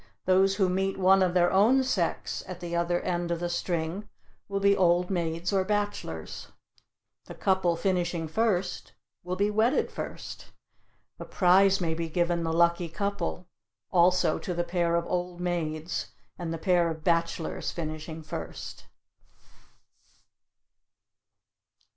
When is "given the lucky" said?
12.09-12.89